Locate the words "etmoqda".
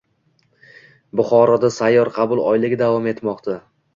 3.15-3.59